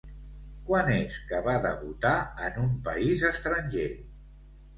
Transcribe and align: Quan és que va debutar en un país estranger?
Quan 0.69 0.87
és 0.93 1.17
que 1.31 1.41
va 1.47 1.55
debutar 1.65 2.15
en 2.49 2.59
un 2.63 2.73
país 2.89 3.27
estranger? 3.33 3.87